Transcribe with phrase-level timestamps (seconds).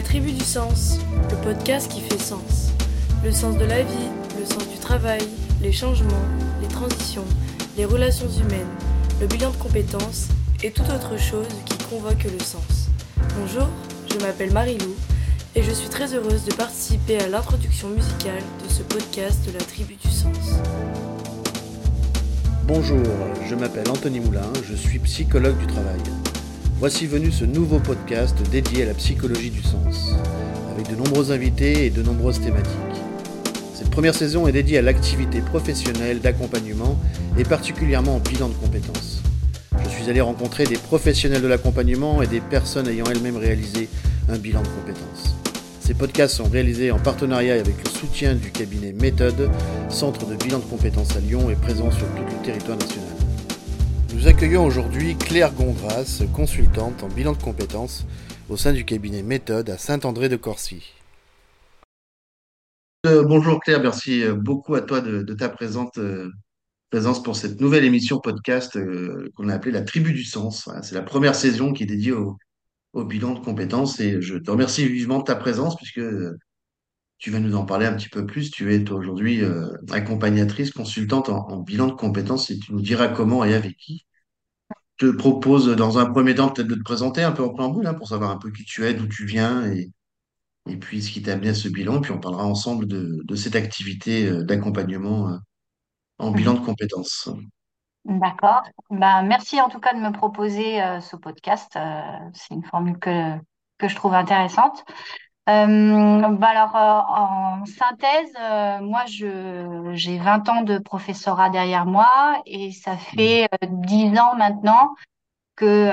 [0.00, 0.96] La Tribu du Sens,
[1.28, 2.70] le podcast qui fait sens.
[3.22, 4.08] Le sens de la vie,
[4.38, 5.20] le sens du travail,
[5.60, 6.24] les changements,
[6.62, 7.26] les transitions,
[7.76, 8.72] les relations humaines,
[9.20, 10.28] le bilan de compétences
[10.62, 12.88] et toute autre chose qui convoque le sens.
[13.38, 13.68] Bonjour,
[14.10, 14.96] je m'appelle Marilou
[15.54, 19.62] et je suis très heureuse de participer à l'introduction musicale de ce podcast de la
[19.62, 20.62] Tribu du Sens.
[22.64, 23.04] Bonjour,
[23.46, 26.00] je m'appelle Anthony Moulin, je suis psychologue du travail.
[26.80, 30.14] Voici venu ce nouveau podcast dédié à la psychologie du sens,
[30.74, 32.72] avec de nombreux invités et de nombreuses thématiques.
[33.74, 36.98] Cette première saison est dédiée à l'activité professionnelle d'accompagnement
[37.36, 39.20] et particulièrement au bilan de compétences.
[39.84, 43.90] Je suis allé rencontrer des professionnels de l'accompagnement et des personnes ayant elles-mêmes réalisé
[44.30, 45.36] un bilan de compétences.
[45.82, 49.50] Ces podcasts sont réalisés en partenariat avec le soutien du cabinet Méthode,
[49.90, 53.19] centre de bilan de compétences à Lyon et présent sur tout le territoire national.
[54.14, 58.06] Nous accueillons aujourd'hui Claire Gondras, consultante en bilan de compétences
[58.48, 60.94] au sein du cabinet Méthode à Saint-André-de-Corcy.
[63.06, 65.46] Euh, bonjour Claire, merci euh, beaucoup à toi de, ta
[65.98, 66.30] euh,
[66.90, 68.78] présence pour cette nouvelle émission podcast
[69.34, 70.68] qu'on a appelée La Tribu du Sens.
[70.82, 72.36] C'est la première saison qui est dédiée au,
[72.92, 76.02] bilan de compétences et je te remercie vivement de ta présence puisque
[77.18, 78.50] tu vas nous en parler un petit peu plus.
[78.50, 79.42] Tu es aujourd'hui
[79.90, 84.04] accompagnatrice, consultante en, en bilan de compétences et tu nous diras comment et avec qui
[85.00, 87.94] te propose dans un premier temps peut-être de te présenter un peu en préambule hein,
[87.94, 89.90] pour savoir un peu qui tu es, d'où tu viens et,
[90.68, 92.02] et puis ce qui t'a amené à ce bilan.
[92.02, 95.36] Puis on parlera ensemble de, de cette activité euh, d'accompagnement euh,
[96.18, 97.30] en bilan de compétences.
[98.04, 98.62] D'accord.
[98.90, 101.78] Bah, merci en tout cas de me proposer euh, ce podcast.
[102.34, 103.36] C'est une formule que,
[103.78, 104.84] que je trouve intéressante.
[105.50, 111.86] Euh, bah alors, euh, en synthèse, euh, moi, je, j'ai 20 ans de professorat derrière
[111.86, 114.94] moi et ça fait euh, 10 ans maintenant
[115.56, 115.90] que,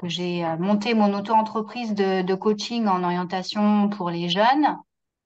[0.00, 4.78] que j'ai monté mon auto-entreprise de, de coaching en orientation pour les jeunes.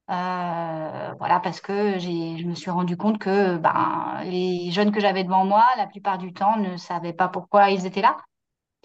[0.08, 5.24] Voilà, parce que j'ai, je me suis rendu compte que ben, les jeunes que j'avais
[5.24, 8.16] devant moi, la plupart du temps, ne savaient pas pourquoi ils étaient là.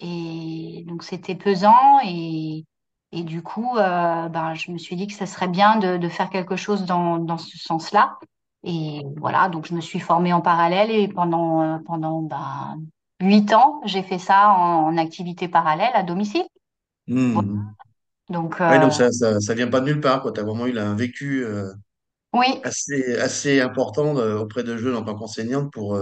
[0.00, 2.00] Et donc, c'était pesant.
[2.04, 2.64] Et,
[3.18, 6.08] et du coup, euh, ben, je me suis dit que ça serait bien de, de
[6.08, 8.18] faire quelque chose dans, dans ce sens-là.
[8.64, 12.80] Et voilà, donc je me suis formée en parallèle et pendant, euh, pendant ben,
[13.20, 16.44] huit ans, j'ai fait ça en, en activité parallèle à domicile.
[17.32, 17.48] Voilà.
[17.48, 17.74] Hmm.
[18.30, 20.32] Donc, Ouais, donc euh, ça, ça, ça vient pas de nulle part.
[20.32, 21.70] Tu as vraiment eu un vécu euh,
[22.32, 25.98] oui, assez, assez important auprès de jeunes en tant qu'enseignante pour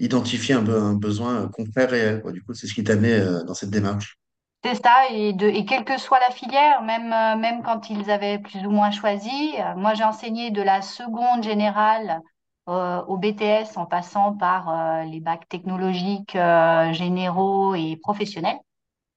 [0.00, 2.32] identifier un, be- un besoin concret, réel, quoi.
[2.32, 4.17] Du coup, c'est ce qui t'a amené dans cette démarche.
[4.64, 8.10] C'est ça, et, de, et quelle que soit la filière, même, euh, même quand ils
[8.10, 12.20] avaient plus ou moins choisi, euh, moi j'ai enseigné de la seconde générale
[12.68, 16.36] euh, au BTS en passant par les bacs technologiques
[16.92, 18.58] généraux et professionnels.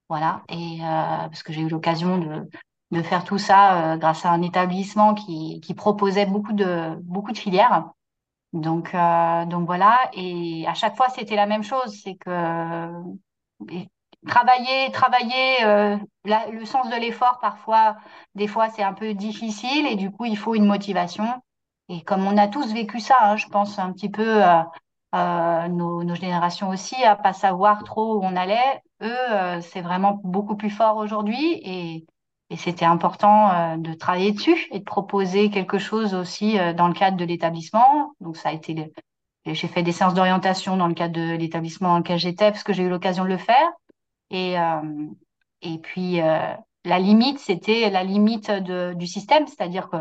[0.09, 2.49] Voilà, et parce que j'ai eu l'occasion de,
[2.91, 7.37] de faire tout ça grâce à un établissement qui, qui proposait beaucoup de, beaucoup de
[7.37, 7.89] filières.
[8.53, 12.91] Donc, donc voilà, et à chaque fois c'était la même chose, c'est que
[14.27, 17.97] travailler, travailler, euh, la- le sens de l'effort, parfois,
[18.35, 21.25] des fois, c'est un peu difficile et du coup, il faut une motivation.
[21.89, 24.61] Et comme on a tous vécu ça, hein, je pense un petit peu euh,
[25.15, 29.81] euh, nos, nos générations aussi, à pas savoir trop où on allait, eux, euh, c'est
[29.81, 32.05] vraiment beaucoup plus fort aujourd'hui et,
[32.49, 36.93] et c'était important euh, de travailler dessus et de proposer quelque chose aussi dans le
[36.93, 38.13] cadre de l'établissement.
[38.21, 38.91] Donc, ça a été le-
[39.45, 42.73] j'ai fait des séances d'orientation dans le cadre de l'établissement dans lequel j'étais parce que
[42.73, 43.71] j'ai eu l'occasion de le faire.
[44.31, 45.07] Et, euh,
[45.61, 46.53] et puis, euh,
[46.85, 49.97] la limite, c'était la limite de, du système, c'est-à-dire que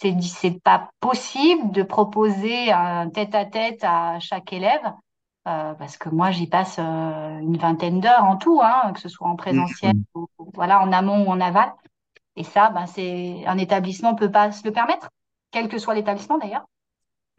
[0.00, 4.80] c'est, c'est pas possible de proposer un tête-à-tête à chaque élève,
[5.46, 9.10] euh, parce que moi, j'y passe euh, une vingtaine d'heures en tout, hein, que ce
[9.10, 10.02] soit en présentiel, Hmm.
[10.14, 11.72] ou, ou voilà, en amont ou en aval.
[12.36, 15.10] Et ça, ben, c'est, un établissement peut pas se le permettre,
[15.50, 16.64] quel que soit l'établissement d'ailleurs.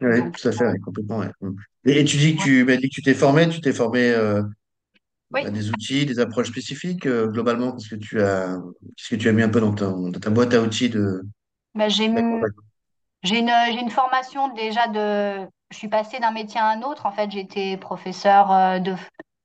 [0.00, 1.18] Oui, tout à fait, complètement.
[1.18, 1.30] ouais.
[1.86, 4.10] Et, et tu dis que tu m'as dit que tu t'es formé, tu t'es formé
[4.10, 4.42] euh,
[5.32, 5.46] oui.
[5.46, 8.56] à des outils, des approches spécifiques, euh, globalement, qu'est-ce que tu as,
[8.96, 9.74] qu'est-ce que tu as mis un peu dans,
[10.12, 11.22] ta boîte à outils de
[11.74, 12.42] Ben, j'ai, une,
[13.22, 13.38] j'ai
[13.80, 15.46] une formation déjà de...
[15.70, 17.06] Je suis passée d'un métier à un autre.
[17.06, 18.94] En fait, j'étais professeure euh, de,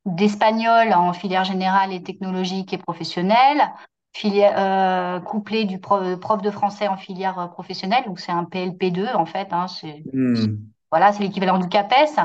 [0.06, 3.62] d'espagnol en filière générale et technologique et professionnelle,
[4.16, 8.04] filière, euh, couplée du pro- prof de français en filière professionnelle.
[8.06, 9.48] Donc, c'est un PLP2, en fait.
[9.52, 10.58] Hein, c'est, Hmm.
[10.92, 12.20] voilà, c'est l'équivalent du CAPES.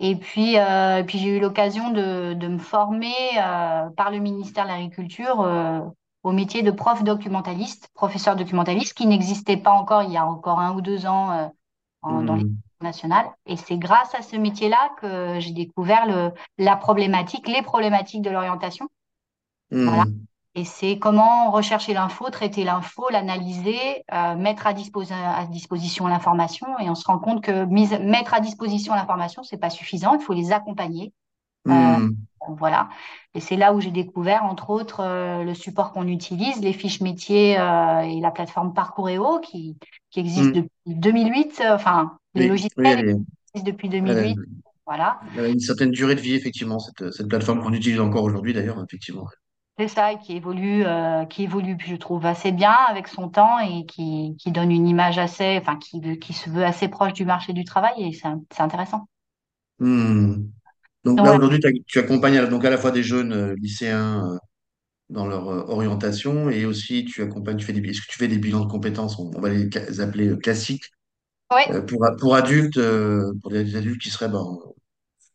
[0.00, 4.64] Et puis, euh, puis j'ai eu l'occasion de, de me former euh, par le ministère
[4.64, 5.80] de l'Agriculture euh,
[6.22, 10.58] au métier de prof documentaliste, professeur documentaliste, qui n'existait pas encore il y a encore
[10.60, 11.50] un ou deux ans
[12.02, 12.56] dans Hmm.
[12.80, 13.26] nationale.
[13.46, 18.30] Et c'est grâce à ce métier-là que j'ai découvert le, la problématique, les problématiques de
[18.30, 18.88] l'orientation.
[19.84, 20.04] Voilà.
[20.56, 26.66] Et c'est comment rechercher l'info, traiter l'info, l'analyser, euh, mettre à, à disposition l'information.
[26.78, 30.14] Et on se rend compte que mise, mettre à disposition l'information, c'est pas suffisant.
[30.14, 31.12] Il faut les accompagner.
[31.68, 32.10] Euh, Hmm.
[32.58, 32.88] voilà.
[33.34, 37.00] Et c'est là où j'ai découvert, entre autres, euh, le support qu'on utilise, les fiches
[37.00, 39.76] métiers et la plateforme Parcouréo qui,
[40.10, 40.52] qui existe Hmm.
[40.52, 41.60] depuis 2008.
[41.64, 43.00] euh, Enfin, le Oui, oui, logiciel
[43.54, 44.36] existe depuis elle a, 2008.
[44.86, 45.20] Voilà.
[45.36, 48.52] elle a une certaine durée de vie, effectivement, cette, cette plateforme qu'on utilise encore aujourd'hui,
[48.52, 49.26] d'ailleurs, effectivement.
[49.76, 53.58] C'est ça, et qui évolue, euh, qui évolue, je trouve, assez bien avec son temps
[53.58, 57.24] et qui, qui donne une image assez, enfin, qui, qui se veut assez proche du
[57.24, 59.08] marché du travail et c'est intéressant.
[59.80, 60.34] Hmm.
[61.04, 64.32] Donc Donc là, aujourd'hui, tu accompagnes à- donc à la fois des jeunes euh, lycéens
[64.34, 64.38] euh,
[65.10, 68.38] dans leur orientation et aussi tu accompagnes, tu fais des, est-ce que tu fais des
[68.38, 70.84] bilans de compétences, on, on va les appeler classiques,
[71.88, 72.78] pour, pour adultes,
[73.42, 74.40] pour des adultes qui seraient bah,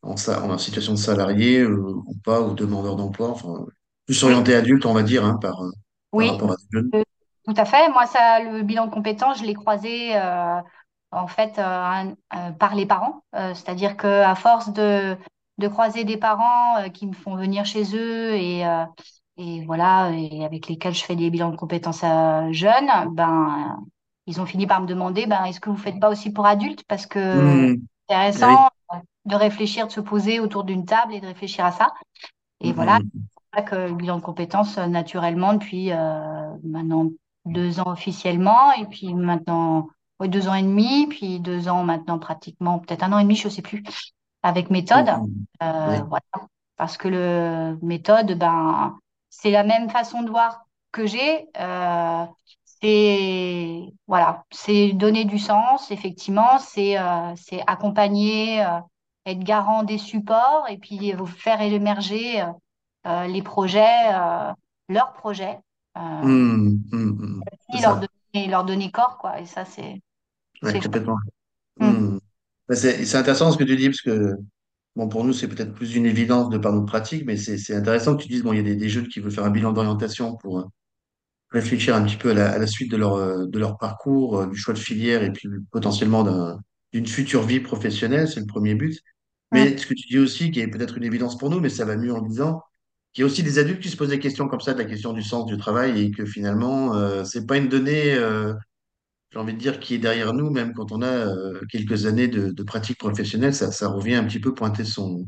[0.01, 3.65] en, en, situation de salarié euh, ou pas, ou demandeurs d'emploi, enfin,
[4.10, 5.72] plus orienté adulte, on va dire, hein, par, euh,
[6.18, 6.92] par oui, rapport à des jeunes.
[7.46, 7.90] tout à fait.
[7.90, 10.62] Moi, ça, le bilan de compétences, je l'ai croisé euh,
[11.12, 13.24] en fait euh, un- euh, par les parents.
[13.34, 15.18] C'est-à-dire que à force de,
[15.58, 18.64] de croiser des parents qui me font venir chez eux et,
[19.38, 22.02] et voilà, et avec lesquels je fais des bilans de compétences
[22.52, 23.80] jeunes, ben,
[24.28, 26.84] ils ont fini par me demander, ben, est-ce que vous faites pas aussi pour adultes?
[26.88, 27.76] Parce que Hmm.
[28.10, 28.58] c'est Ah oui.
[28.58, 28.70] intéressant
[29.26, 31.94] de réfléchir, de se poser autour d'une table et de réfléchir à ça.
[32.62, 33.00] Et hmm, voilà,
[33.36, 37.10] c'est que bilan de compétences, euh, naturellement, depuis euh, maintenant
[37.46, 39.88] deux ans officiellement, et puis maintenant
[40.19, 43.36] ouais, deux ans et demi, puis deux ans maintenant pratiquement, peut-être un an et demi,
[43.36, 43.84] je ne sais plus,
[44.44, 45.07] avec méthode.
[45.07, 45.46] hmm.
[45.63, 45.98] Euh, Oui.
[46.07, 46.48] voilà.
[46.78, 48.98] Parce que le méthode, ben,
[49.30, 50.62] c'est la même façon de voir
[50.92, 51.48] que j'ai.
[51.60, 52.25] Euh,
[52.81, 56.96] c'est voilà, c'est donner du sens, effectivement, c'est
[57.68, 58.66] accompagner,
[59.25, 62.42] être garant des supports et puis vous faire émerger
[63.06, 64.51] les projets, euh,
[64.90, 65.57] leurs projets,
[65.98, 67.42] euh, hmm, hmm.
[67.69, 69.40] C'est et leur donner, leur donner corps, quoi.
[69.40, 70.01] Et ça, c'est
[70.62, 71.18] Ouais, complètement.
[71.80, 74.36] Bah, C'est intéressant ce que tu dis, parce que
[74.96, 78.16] bon, pour nous, c'est peut-être plus une évidence de par notre pratique, mais c'est intéressant
[78.16, 79.72] que tu dises, bon, il y a des, des jeunes qui veulent faire un bilan
[79.72, 80.63] d'orientation pour euh,
[81.51, 84.40] réfléchir un petit peu à la, à la suite de leur, euh, de leur parcours,
[84.40, 86.60] euh, du choix de filière et puis potentiellement d'un,
[86.92, 89.00] d'une future vie professionnelle, c'est le premier but.
[89.51, 91.84] Mais ce que tu dis aussi, qui est peut-être une évidence pour nous, mais ça
[91.84, 92.62] va mieux en le disant,
[93.14, 94.86] qu'il y a aussi des adultes qui se posent des questions comme ça, de la
[94.86, 98.54] question du sens du travail, et que finalement, euh, c'est pas une donnée, euh,
[99.32, 102.28] j'ai envie de dire, qui est derrière nous, même quand on a euh, quelques années
[102.28, 105.26] de, pratique professionnelle, ça, revient un petit peu pointer son,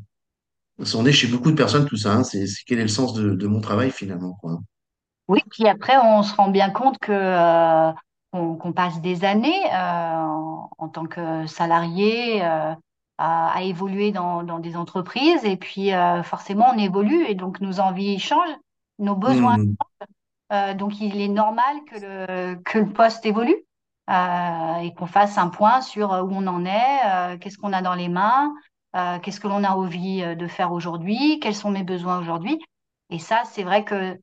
[0.77, 2.13] nez chez beaucoup de personnes, tout ça.
[2.13, 2.23] hein.
[2.23, 4.39] c'est, quel est le sens de, mon travail finalement.
[5.27, 7.91] Oui, puis après, on se rend bien compte que euh,
[8.31, 12.41] qu'on passe des années en, tant que salarié
[13.21, 17.61] à, à évoluer dans, dans des entreprises et puis euh, forcément on évolue et donc
[17.61, 18.57] nos envies changent,
[18.97, 19.57] nos besoins.
[19.57, 19.75] Hmm,
[20.53, 23.55] euh, donc il est normal que le que le poste évolue
[24.09, 27.81] euh, et qu'on fasse un point sur où on en est, euh, qu'est-ce qu'on a
[27.81, 28.53] dans les mains,
[28.95, 32.59] euh, qu'est-ce que l'on a envie euh, de faire aujourd'hui, quels sont mes besoins aujourd'hui.
[33.11, 34.17] Et ça, c'est vrai que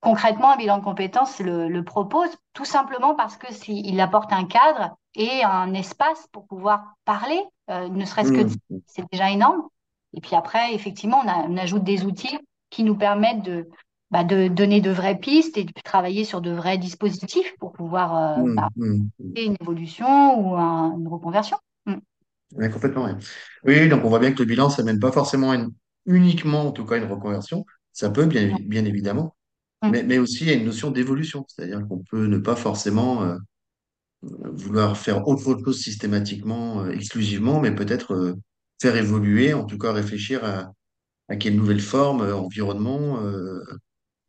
[0.00, 4.44] Concrètement, un bilan de compétences le, le propose tout simplement parce que s'il apporte un
[4.44, 7.40] cadre et un espace pour pouvoir parler,
[7.70, 9.62] euh, ne serait-ce que hmm, c'est déjà énorme.
[10.14, 12.38] Et puis après, effectivement, on, a- on ajoute des outils
[12.70, 13.68] qui nous permettent de,
[14.10, 18.16] bah, de donner de vraies pistes et de travailler sur de vrais dispositifs pour pouvoir
[18.16, 21.58] euh, hmm, bah, hmm, une évolution ou un- une reconversion.
[22.52, 23.06] Ouais, complètement.
[23.64, 25.72] Oui, oui, donc on voit bien que le bilan, ça mène pas forcément une-
[26.06, 27.64] uniquement, en tout cas, une reconversion.
[27.92, 29.36] Ça peut, bien, bien évidemment,
[29.82, 29.92] Mm.
[29.92, 31.44] mais, mais aussi à une notion d'évolution.
[31.48, 33.38] C'est-à-dire qu'on peut ne pas forcément euh,
[34.22, 38.34] vouloir faire autre chose systématiquement, euh, exclusivement, mais peut-être euh,
[38.80, 40.72] faire évoluer, en tout cas réfléchir à,
[41.28, 43.76] à quelle nouvelle forme, euh, environnement, euh, en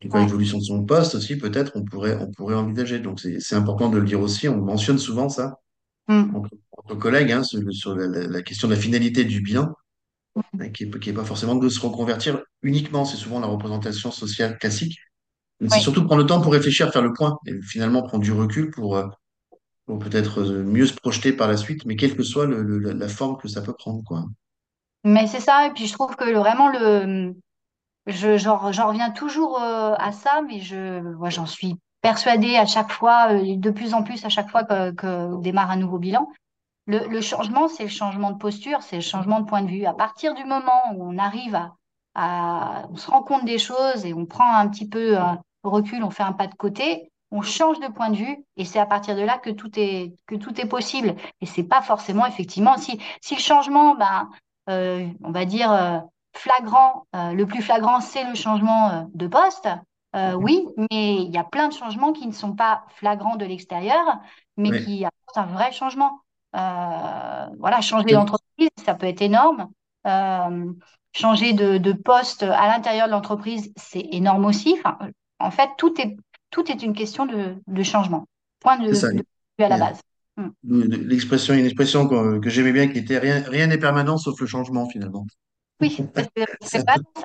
[0.00, 0.24] tout cas Ouais.
[0.24, 3.00] évolution de son poste aussi, peut-être on pourrait, on pourrait envisager.
[3.00, 4.48] Donc c'est, important de le dire aussi.
[4.48, 5.56] On mentionne souvent ça
[6.08, 6.34] Mm.
[6.36, 7.60] entre, entre collègues, hein, sur,
[7.94, 9.74] la, question de la finalité du bilan.
[10.58, 14.10] hein, qui est, qui est pas forcément de se reconvertir uniquement, c'est souvent la représentation
[14.10, 14.98] sociale classique,
[15.60, 18.32] mais c'est surtout prendre le temps pour réfléchir, faire le point, et finalement prendre du
[18.32, 18.96] recul pour,
[19.88, 23.38] pour peut-être euh, mieux se projeter par la suite, mais quelle que soit la forme
[23.38, 24.26] que ça peut prendre, quoi.
[25.02, 27.34] Mais c'est ça, et puis je trouve que vraiment le,
[28.06, 33.32] Je, j'en, reviens toujours euh, à ça, mais je, j'en suis persuadée à chaque fois,
[33.32, 36.28] euh, de plus en plus à chaque fois que, que démarre un nouveau bilan.
[36.86, 39.86] Le, changement, c'est le changement de posture, c'est le changement de point de vue.
[39.86, 41.74] À partir du moment où on arrive à,
[42.14, 46.02] à, on se rend compte des choses et on prend un petit peu un recul,
[46.02, 48.86] on fait un pas de côté, on change de point de vue et c'est à
[48.86, 51.14] partir de là que tout est, que tout est possible.
[51.40, 54.30] Et c'est pas forcément, effectivement, si, si le changement, ben,
[54.68, 55.98] euh, on va dire, euh,
[56.34, 59.68] flagrant, euh, le plus flagrant, c'est le changement de poste.
[60.16, 63.44] euh, oui, mais il y a plein de changements qui ne sont pas flagrants de
[63.44, 64.04] l'extérieur,
[64.56, 66.20] mais qui apportent un vrai changement.
[66.52, 69.68] Voilà, changer d'entreprise, ça peut être énorme.
[71.12, 74.76] Changer de, poste à l'intérieur de l'entreprise, c'est énorme aussi.
[75.40, 76.16] en fait, tout est,
[76.50, 78.26] tout est une question de, changement.
[78.60, 80.00] Point de, vue à la base.
[80.36, 80.50] Hmm.
[80.62, 84.88] L'expression, une expression que, j'aimais bien qui était rien, rien n'est permanent sauf le changement
[84.88, 85.26] finalement.
[85.80, 85.96] Oui,
[86.62, 87.22] c'est vraiment ça.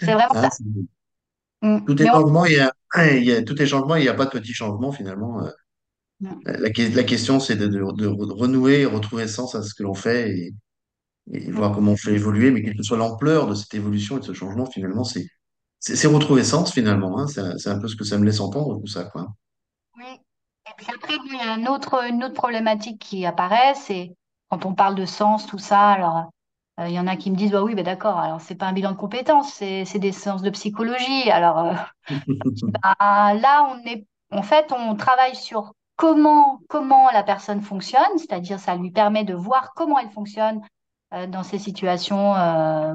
[0.00, 0.64] C'est vraiment hein, ça.
[1.62, 1.84] Hmm.
[1.84, 2.72] Tout est changement, il y a,
[3.16, 5.42] il y a, tout est changement, il n'y a pas de petit changement finalement.
[5.42, 5.50] Euh.
[6.44, 10.52] La, question, c'est de, renouer et retrouver sens à ce que l'on fait
[11.30, 14.20] et, voir comment on fait évoluer, mais quelle que soit l'ampleur de cette évolution et
[14.20, 15.26] de ce changement, finalement, c'est
[15.84, 17.18] c'est retrouver sens finalement.
[17.18, 17.26] Hein.
[17.26, 19.04] C'est un peu ce que ça me laisse entendre, tout ça.
[19.04, 19.28] Quoi.
[19.98, 20.18] Oui.
[20.66, 24.16] Et puis après, il y a une autre, une autre problématique qui apparaît, c'est
[24.48, 25.90] quand on parle de sens, tout ça.
[25.90, 26.30] Alors,
[26.80, 28.66] euh, il y en a qui me disent, bah oui, bah d'accord, alors c'est pas
[28.66, 31.30] un bilan de compétences, c'est des séances de psychologie.
[31.30, 31.74] Alors euh,
[32.62, 38.58] bah, là, on est, en fait, on travaille sur comment, comment la personne fonctionne, c'est-à-dire
[38.58, 40.62] ça lui permet de voir comment elle fonctionne
[41.12, 42.34] euh, dans ces situations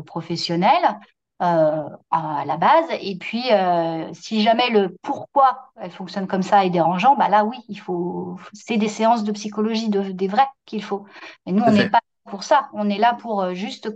[0.07, 0.99] professionnelles
[1.39, 2.85] à la base.
[3.01, 3.43] Et puis,
[4.13, 8.37] si jamais le pourquoi elle fonctionne comme ça est dérangeant, bah là, oui, il faut,
[8.53, 11.05] c'est des séances de psychologie, de, des vrais qu'il faut.
[11.45, 12.69] Mais nous, on n'est pas pour ça.
[12.73, 13.89] On est là pour juste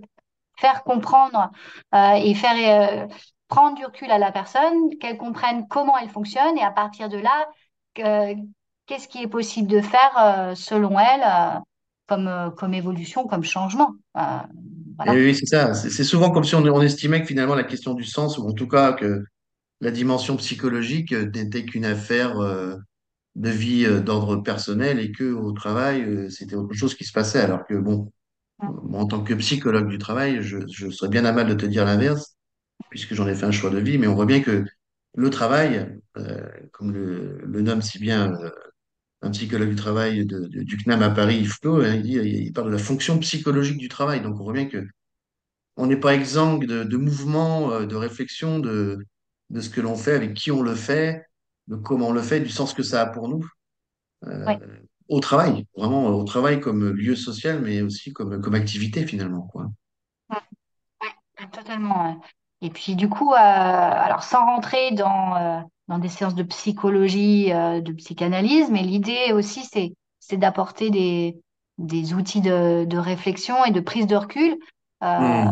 [0.58, 1.52] faire comprendre
[1.94, 3.08] et faire
[3.48, 7.18] prendre du recul à la personne, qu'elle comprenne comment elle fonctionne et à partir de
[7.18, 7.48] là,
[8.86, 11.60] qu'est-ce qui est possible de faire euh, selon elle euh,
[12.13, 13.96] comme, euh, comme évolution, comme changement.
[15.08, 15.74] oui, c'est ça.
[15.74, 18.67] C'est souvent comme si on, estimait que finalement la question du sens, ou en tout
[18.67, 19.24] cas que
[19.82, 26.55] la dimension psychologique n'était qu'une affaire de vie d'ordre personnel et que au travail, c'était
[26.55, 27.41] autre chose qui se passait.
[27.41, 28.12] Alors que bon,
[28.60, 31.84] en tant que psychologue du travail, je, je serais bien à mal de te dire
[31.84, 32.38] l'inverse,
[32.91, 34.63] puisque j'en ai fait un choix de vie, mais on voit bien que
[35.15, 36.00] le travail,
[36.72, 38.38] comme le, le nomme si bien
[39.24, 42.77] un psychologue du travail du CNAM à Paris, Yves hein, il, il, parle de la
[42.77, 44.22] fonction psychologique du travail.
[44.22, 44.86] Donc on voit bien que
[45.77, 49.00] on n'est pas exempt de, de mouvement, euh, de réflexion de,
[49.50, 51.25] de ce que l'on fait, avec qui on le fait,
[51.68, 53.48] de comment on le fait, du sens que ça a pour nous.
[54.25, 54.56] Euh,
[55.10, 59.48] au travail, vraiment au travail comme lieu social, mais aussi comme, comme activité finalement.
[59.48, 59.72] Quoi.
[60.30, 61.08] Oui,
[61.51, 62.22] totalement.
[62.62, 67.82] Et puis du coup, euh, alors sans rentrer dans dans des séances de psychologie, euh,
[67.82, 71.40] de psychanalyse, mais l'idée aussi, c'est, c'est d'apporter des,
[71.78, 74.58] des outils de, de, réflexion et de prise de recul.
[75.04, 75.46] Euh,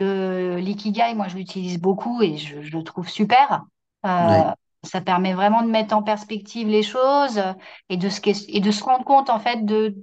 [0.00, 0.56] mmh.
[0.58, 3.64] L'ikigai, moi, je l'utilise beaucoup et je, je, le trouve super.
[4.04, 4.42] Euh,
[4.82, 7.40] Ça permet vraiment de mettre en perspective les choses
[7.88, 9.96] et de se, et de se rendre compte, en fait, de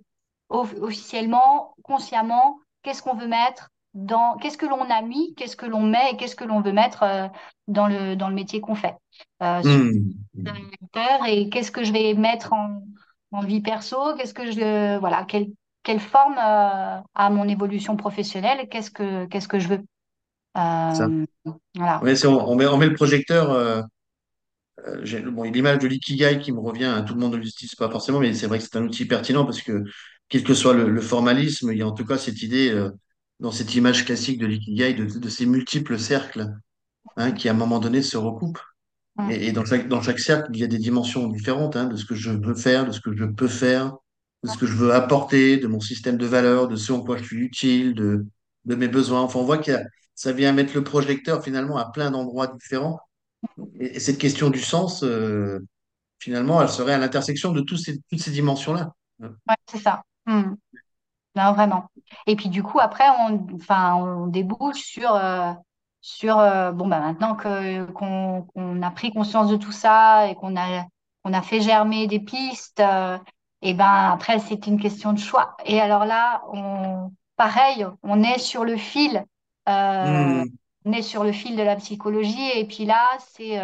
[0.49, 5.83] officiellement, consciemment, qu'est-ce qu'on veut mettre dans qu'est-ce que l'on a mis, qu'est-ce que l'on
[5.83, 7.27] met et qu'est-ce que l'on veut mettre euh,
[7.67, 8.95] dans, le, dans le métier qu'on fait.
[9.41, 11.27] Euh, mmh.
[11.27, 12.83] Et qu'est-ce que je vais mettre en,
[13.31, 15.47] en vie perso, qu'est-ce que je voilà, quelle,
[15.83, 19.81] quelle forme euh, a mon évolution professionnelle, qu'est-ce que qu'est-ce que je veux.
[20.57, 21.25] Euh,
[21.75, 22.01] voilà.
[22.03, 23.85] Ouais, on, on, met, on met le projecteur.
[25.31, 27.89] bon, l'image de l'ikigai qui me revient, à hein, tout le monde ne l'utilise pas
[27.89, 29.83] forcément, mais c'est vrai que c'est un outil pertinent parce que
[30.29, 32.71] quel que soit le, le, formalisme, il y a en tout cas cette idée
[33.39, 36.53] dans cette image classique de l'ikigai, de, de, ces multiples cercles
[37.17, 38.61] hein, qui, à un moment donné, se recoupent.
[39.29, 42.05] Et, dans, chaque, dans chaque cercle, il y a des dimensions différentes hein, de ce
[42.05, 43.95] que je veux faire, de ce que je peux faire,
[44.43, 47.17] de ce que je veux apporter, de mon système de valeurs, de ce en quoi
[47.17, 48.25] je suis utile, de,
[48.65, 49.21] de mes besoins.
[49.21, 49.71] Enfin, on voit que
[50.15, 52.99] ça vient mettre le projecteur finalement à plein d'endroits différents.
[53.79, 55.59] Et, cette question du sens, euh,
[56.19, 58.93] finalement, elle serait à l'intersection de tous ces, toutes ces dimensions-là.
[59.19, 60.01] Ouais, c'est ça.
[60.25, 60.55] Hmm.
[61.35, 61.85] Non, vraiment.
[62.27, 65.51] Et puis du coup, après, on, enfin, on débouche sur, euh,
[66.01, 70.35] sur euh, bon, bah, maintenant que, qu'on, qu'on a pris conscience de tout ça et
[70.35, 70.85] qu'on a,
[71.23, 73.17] qu'on a fait germer des pistes, euh,
[73.61, 75.55] et ben après, c'est une question de choix.
[75.65, 79.23] Et alors là, on, pareil, on est sur le fil,
[79.67, 80.43] mmh.
[80.85, 82.49] on est sur le fil de la psychologie.
[82.55, 83.61] Et puis là, c'est,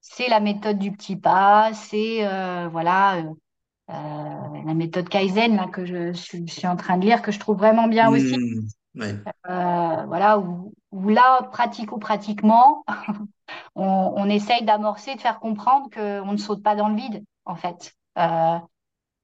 [0.00, 2.26] c'est la méthode du petit pas, c'est,
[2.72, 3.22] voilà
[3.90, 7.88] la méthode Kaizen là, que je, suis en train de lire, que je trouve vraiment
[7.88, 8.36] bien aussi.
[8.94, 9.02] Mmh,
[9.48, 10.72] euh, voilà, où,
[11.08, 12.84] là, pratico-pratiquement,
[13.74, 17.56] on, on, essaye d'amorcer, de faire comprendre qu'on ne saute pas dans le vide, en
[17.56, 17.94] fait.
[18.18, 18.58] Euh,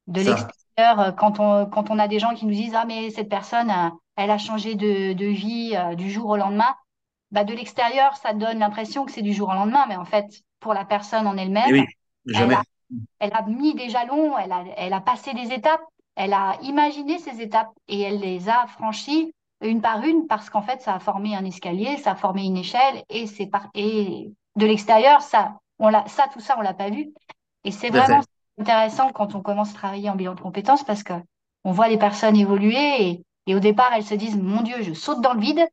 [0.07, 3.29] de l'extérieur, quand on, quand on a des gens qui nous disent Ah, mais cette
[3.29, 3.73] personne,
[4.17, 6.75] elle a changé de, de vie du jour au lendemain,
[7.33, 10.27] bah, de l'extérieur, ça donne l'impression que c'est du jour au lendemain, mais en fait,
[10.61, 11.87] pour la personne en elle-même, eh oui,
[12.27, 12.57] jamais
[13.19, 15.83] elle a mis des jalons, elle a, elle a passé des étapes,
[16.15, 20.63] elle a imaginé ces étapes et elle les a franchies une par une parce qu'en
[20.63, 23.69] fait, ça a formé un escalier, ça a formé une échelle et c'est par...
[23.75, 27.13] et de l'extérieur, ça, on l'a, ça, tout ça, on l'a pas vu.
[27.65, 28.23] Et c'est vraiment
[28.59, 31.15] intéressant quand on commence à travailler en bilan de compétences parce que
[31.65, 34.95] on voit les personnes évoluer et, et au départ, elles se disent, mon Dieu, je
[34.95, 35.67] saute dans le vide.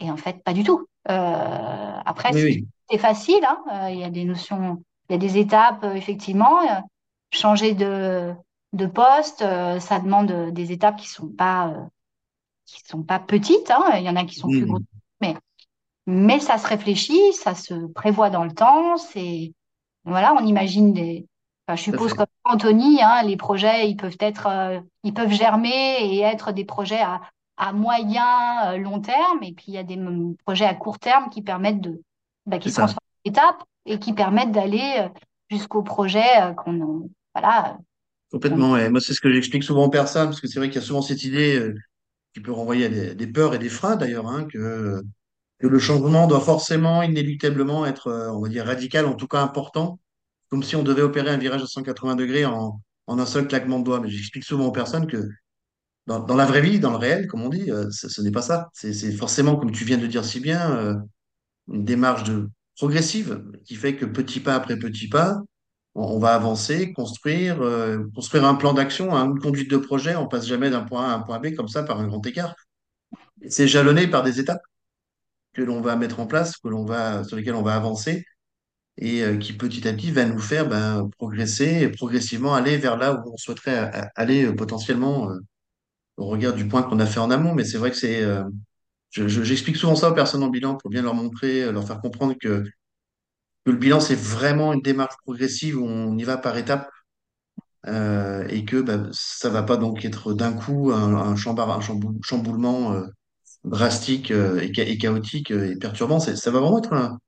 [0.00, 0.86] Et en fait, pas du tout.
[1.08, 3.62] Euh, après, Oui, c'est oui, c'est facile, hein.
[3.72, 6.60] Euh, il y a des notions, il y a des étapes, euh, effectivement.
[6.62, 6.80] Euh,
[7.32, 8.32] changer de,
[8.72, 11.74] de poste, euh, ça demande des étapes qui sont pas,
[12.64, 13.84] qui sont pas petites, hein.
[13.96, 14.80] Il y en a qui sont plus grosses.
[14.80, 14.84] Mm.
[15.20, 15.36] Mais,
[16.06, 18.96] mais ça se réfléchit, ça se prévoit dans le temps.
[18.96, 19.52] C'est,
[20.04, 21.26] voilà, on imagine des.
[21.66, 25.96] Enfin, je suppose comme Anthony, hein, les projets, ils peuvent être, euh, ils peuvent germer
[26.00, 27.22] et être des projets à,
[27.56, 29.42] à moyen, euh, long terme.
[29.42, 32.02] Et puis il y a des mm, projets à court terme qui permettent de,
[32.46, 35.08] bah, qui transforment l'étape et qui permettent d'aller euh,
[35.50, 37.84] jusqu'au projet euh, qu'on, voilà, qu'on-
[38.32, 38.76] Complètement.
[38.76, 40.84] Et moi, c'est ce que j'explique souvent aux personnes, parce que c'est vrai qu'il y
[40.84, 41.74] a souvent cette idée euh,
[42.34, 45.00] qui peut renvoyer à des, peurs et des freins d'ailleurs, hein, que,
[45.58, 49.40] que le changement doit forcément, inéluctablement être, euh, on va dire, radical, en tout cas
[49.40, 50.00] important,
[50.48, 53.78] comme si on devait opérer un virage à 180 degrés en, en un seul claquement
[53.78, 54.00] de doigts.
[54.00, 55.28] Mais j'explique souvent aux personnes que
[56.06, 58.70] dans, la vraie vie, dans le réel, comme on dit, euh, ce, n'est pas ça.
[58.72, 60.94] C'est forcément, comme tu viens de dire si bien, euh,
[61.72, 65.38] une démarche de, progressive qui fait que petit pas après petit pas,
[65.94, 70.14] on, va avancer, construire, euh, construire un plan d'action, hein, une conduite de projet.
[70.16, 72.24] On passe jamais d'un point A à un point B comme ça par un grand
[72.26, 72.54] écart.
[73.48, 74.62] C'est jalonné par des étapes
[75.54, 78.24] que l'on va mettre en place, que l'on va, sur lesquelles on va avancer
[78.98, 82.96] et euh, qui petit à petit va nous faire ben, progresser et progressivement aller vers
[82.96, 85.38] là où on souhaiterait a- aller euh, potentiellement euh,
[86.18, 87.54] au regard du point qu'on a fait en amont.
[87.54, 88.24] Mais c'est vrai que c'est,
[89.20, 91.86] euh, je- j'explique souvent ça aux personnes en bilan pour bien leur montrer, euh, leur
[91.86, 92.64] faire comprendre que,
[93.64, 96.90] que le bilan c'est vraiment une démarche progressive où on y va par étapes
[97.86, 103.06] euh, et que ben, ça va pas donc être d'un coup un, un, chamboulement euh,
[103.64, 106.20] drastique et, cha- et chaotique et perturbant.
[106.20, 107.18] Ça va vraiment être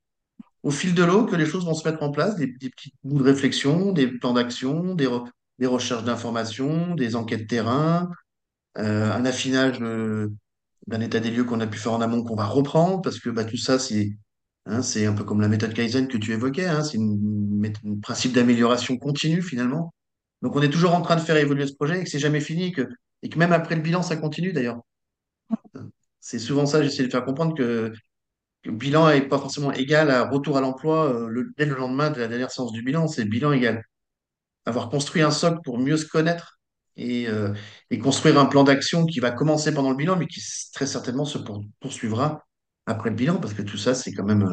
[0.63, 3.19] au fil de l'eau que les choses vont se mettre en place, des, petits bouts
[3.19, 5.07] de réflexion, des plans d'action, des,
[5.59, 8.09] des recherches d'informations, des enquêtes terrain,
[8.75, 9.79] un affinage
[10.89, 13.29] d'un état des lieux qu'on a pu faire en amont qu'on va reprendre, parce que
[13.29, 14.11] bah, tout ça, c'est
[14.65, 18.33] hein, c'est un peu comme la méthode Kaizen que tu évoquais, hein, c'est un principe
[18.33, 19.93] d'amélioration continue finalement.
[20.41, 22.39] Donc on est toujours en train de faire évoluer ce projet et que c'est jamais
[22.41, 22.83] fini et que,
[23.29, 24.81] que même après le bilan, ça continue d'ailleurs.
[26.19, 27.93] C'est souvent ça, j'essaie de faire comprendre que
[28.63, 32.19] le bilan n'est pas forcément égal à retour à l'emploi euh, dès le lendemain de
[32.19, 33.07] la dernière séance du bilan.
[33.07, 33.83] C'est bilan égal.
[34.65, 36.58] Avoir construit un socle pour mieux se connaître
[36.99, 37.53] et, euh,
[37.91, 40.41] et construire un plan d'action qui va commencer pendant le bilan, mais qui
[40.73, 42.45] très certainement se pour- poursuivra
[42.85, 44.43] après le bilan, parce que tout ça, c'est quand même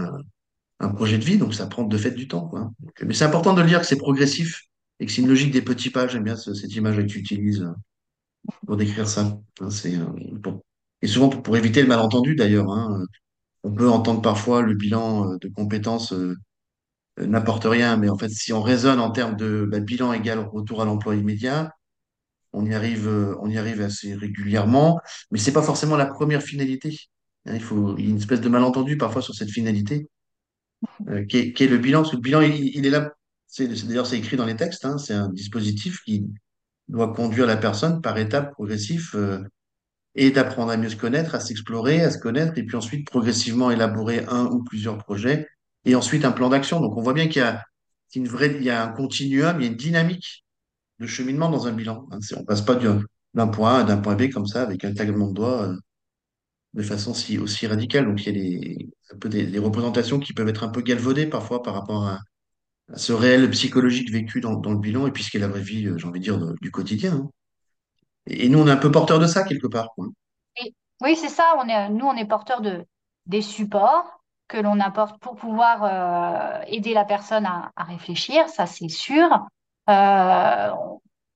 [0.80, 2.70] un, projet de vie, donc ça prend de fait du temps, quoi.
[2.80, 4.62] Donc, mais c'est important de le dire que c'est progressif
[5.00, 6.08] et que c'est une logique des petits pas.
[6.08, 7.72] J'aime bien ce- cette image que tu utilises euh,
[8.66, 9.38] pour décrire ça.
[9.60, 10.06] Hein, c'est, euh,
[10.42, 10.62] pour-
[11.02, 12.70] Et souvent pour, éviter le malentendu d'ailleurs.
[12.72, 13.04] hein.
[13.64, 16.36] On peut entendre parfois le bilan de compétences euh,
[17.18, 20.82] n'apporte rien, mais en fait, si on raisonne en termes de bah, bilan égal retour
[20.82, 21.72] à l'emploi immédiat,
[22.52, 26.42] on y arrive, euh, on y arrive assez régulièrement, mais c'est pas forcément la première
[26.42, 26.98] finalité.
[27.46, 30.08] Hein, il faut, il y a une espèce de malentendu parfois sur cette finalité,
[31.08, 33.12] euh, qui est, le bilan, parce que le bilan, il, il est là.
[33.46, 34.84] C'est, c'est- d'ailleurs, c'est écrit dans les textes.
[34.84, 36.26] hein, c'est un dispositif qui
[36.88, 39.42] doit conduire la personne par étapes progressives euh,
[40.14, 43.70] et d'apprendre à mieux se connaître, à s'explorer, à se connaître, et puis ensuite progressivement
[43.70, 45.48] élaborer un ou plusieurs projets,
[45.86, 46.80] et ensuite un plan d'action.
[46.80, 47.64] Donc on voit bien qu'il y a
[48.16, 50.45] une vraie, il y a un continuum, il y a une dynamique
[50.98, 52.06] de cheminement dans un bilan.
[52.10, 52.18] hein.
[52.36, 55.28] On passe pas d'un point A à d'un point B comme ça, avec un claquement
[55.28, 55.76] de doigts, euh,
[56.74, 58.06] de façon si, aussi radicale.
[58.06, 61.26] Donc il y a des, un peu des, représentations qui peuvent être un peu galvaudées
[61.26, 62.18] parfois par rapport à,
[62.94, 65.86] ce réel psychologique vécu dans, le bilan, et puis ce qui est la vraie vie,
[65.86, 67.14] euh, j'ai envie de dire, du quotidien.
[67.14, 67.30] hein.
[68.26, 69.88] Et, nous, on est un peu porteurs de ça quelque part.
[69.96, 71.44] oui, c'est ça.
[71.90, 72.84] Nous, on est porteur de,
[73.26, 78.88] des supports que l'on apporte pour pouvoir euh, aider la personne à réfléchir, ça c'est
[78.88, 79.28] sûr.
[79.88, 80.70] Euh,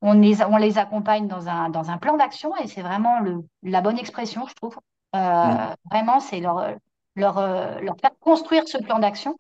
[0.03, 3.45] on les, on les accompagne dans un, dans un plan d'action et c'est vraiment le,
[3.63, 4.77] la bonne expression, je trouve.
[5.13, 5.19] Mm.
[5.19, 6.75] Euh, vraiment, c'est leur,
[7.17, 9.37] leur, euh, leur faire construire ce plan d'action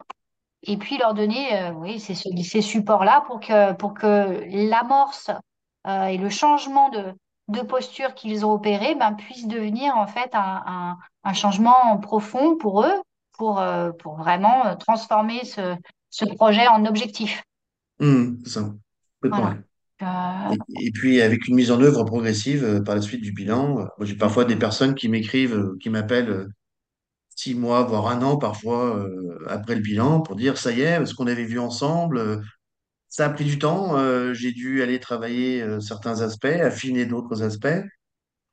[0.62, 5.30] et puis leur donner euh, oui, ces, ces supports-là pour que, pour que l'amorce
[5.86, 7.14] euh, et le changement de,
[7.48, 12.56] de posture qu'ils ont opéré ben, puisse devenir en fait un, un, un changement profond
[12.56, 13.02] pour eux,
[13.38, 15.74] pour, euh, pour vraiment transformer ce,
[16.10, 17.42] ce projet en objectif.
[17.98, 18.60] Mm, ça.
[19.22, 19.34] Voilà.
[19.48, 19.56] Euh,
[20.50, 23.80] Et, et puis avec une mise en œuvre progressive euh, par la suite du bilan.
[24.00, 26.48] euh, j'ai parfois des personnes qui m'écrivent, qui m'appellent
[27.36, 29.06] six mois, voire un an parfois
[29.48, 32.42] après le bilan pour dire ça y est, ce qu'on avait vu ensemble,
[33.08, 33.96] ça a pris du temps.
[33.98, 37.68] euh, j'ai dû aller travailler euh, certains aspects, affiner d'autres aspects.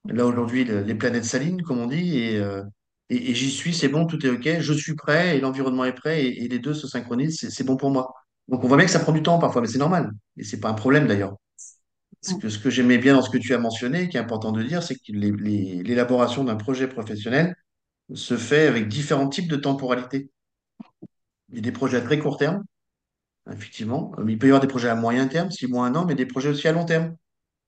[0.10, 2.64] Là aujourd'hui, le- les planètes s'alignent, comme on dit, et, euh,
[3.10, 5.94] et, et j'y suis, c'est bon, tout est OK, je suis prêt et l'environnement est
[5.94, 8.14] prêt et, et les deux se synchronisent, c'est bon pour moi.
[8.48, 10.12] Donc on voit bien que ça prend du temps parfois, mais c'est normal.
[10.38, 11.36] Et c'est pas un problème d'ailleurs.
[12.22, 14.84] Ce que, j'aimais bien dans ce que tu as mentionné, qui est important de dire,
[14.84, 17.56] c'est que l'élaboration d'un projet professionnel
[18.14, 20.30] se fait avec différents types de temporalité.
[21.50, 22.64] Il y a des projets à très court terme,
[23.52, 24.14] effectivement.
[24.28, 26.26] Il peut y avoir des projets à moyen terme, six mois, un an, mais des
[26.26, 27.16] projets aussi à long terme.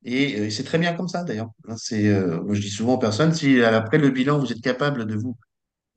[0.04, 1.50] Et euh, c'est très bien comme ça, d'ailleurs.
[1.68, 4.62] Hein, C'est, euh, moi, je dis souvent aux personnes, si après le bilan, vous êtes
[4.62, 5.38] capable de vous,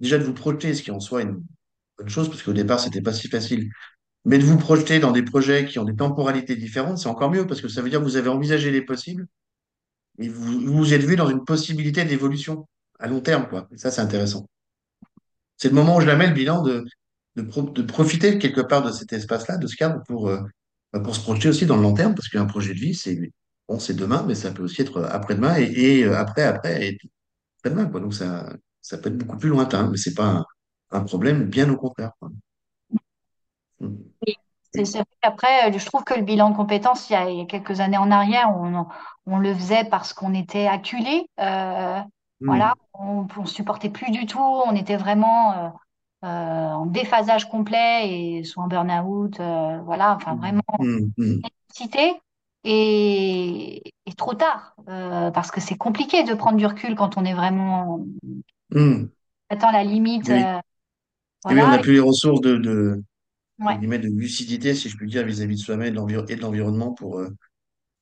[0.01, 1.45] déjà de vous projeter, ce qui en soit une
[1.99, 3.71] bonne chose, parce qu'au départ, c'était pas si facile,
[4.24, 7.46] mais de vous projeter dans des projets qui ont des temporalités différentes, c'est encore mieux,
[7.46, 9.26] parce que ça veut dire que vous avez envisagé les possibles
[10.18, 12.66] et vous vous êtes vu dans une possibilité d'évolution
[12.98, 13.68] à long terme, quoi.
[13.72, 14.46] Et ça, c'est intéressant.
[15.56, 16.85] C'est le moment où je la mets, le bilan, de,
[17.37, 20.40] de, pro- de profiter quelque part de cet espace-là, de ce cadre, pour, euh,
[20.92, 23.32] bah, pour se projeter aussi dans le long terme, parce qu'un projet de vie, c'est
[23.68, 26.98] bon, demain, mais ça peut aussi être après-demain et, euh, après, après, et
[27.58, 28.00] après-demain, quoi.
[28.00, 30.44] Donc ça, ça peut être beaucoup plus lointain, mais c'est pas
[30.90, 32.12] un, problème, bien au contraire.
[34.75, 37.38] C'est vrai qu'après, euh, je trouve que le bilan de compétences, il y a, il
[37.38, 38.87] y a quelques années en arrière, on,
[39.27, 41.27] on le faisait parce qu'on était acculé.
[41.40, 42.01] Euh,
[42.47, 42.99] voilà, Mm.
[42.99, 44.38] on, on supportait plus du tout.
[44.40, 45.68] On était vraiment euh,
[46.25, 46.27] euh,
[46.73, 49.37] en déphasage complet et soit en burn-out.
[49.85, 51.12] voilà, enfin vraiment Mm.
[51.18, 51.40] Mm.
[51.73, 52.14] cité
[52.64, 57.35] et, et trop tard parce que c'est compliqué de prendre du recul quand on est
[57.35, 58.01] vraiment
[58.71, 59.09] Mm.
[59.51, 60.27] atteint la limite.
[60.29, 60.42] Oui,
[61.47, 63.03] on n'a plus les ressources de,
[63.59, 63.83] ouais.
[63.99, 67.31] de lucidité, si je puis dire, vis-à-vis de soi-même et de l'environnement pour, euh,